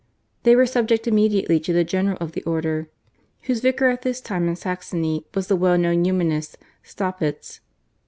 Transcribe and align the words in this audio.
They 0.41 0.55
were 0.55 0.65
subject 0.65 1.07
immediately 1.07 1.59
to 1.59 1.73
the 1.73 1.83
general 1.83 2.17
of 2.19 2.31
the 2.31 2.41
order, 2.41 2.89
whose 3.43 3.59
vicar 3.61 3.89
at 3.89 4.01
this 4.01 4.19
time 4.19 4.47
in 4.49 4.55
Saxony 4.55 5.27
was 5.35 5.45
the 5.45 5.55
well 5.55 5.77
known 5.77 6.03
Humanist, 6.03 6.57
Staupitz. 6.81 7.59